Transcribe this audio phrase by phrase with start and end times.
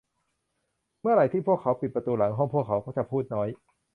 [1.01, 3.49] เมื่อไหร่ที่พวกเขาปิดประตูหลังห้อง พวกเขาจะพูดน้อย